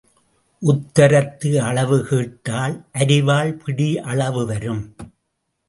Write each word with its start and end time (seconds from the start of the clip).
உத்தரத்து 0.61 1.51
அளவு 1.59 1.97
கேட்டால் 2.09 2.75
அரிவாள் 2.93 3.53
பிடி 3.63 3.89
அளவு 3.99 4.45
வரும். 4.45 4.95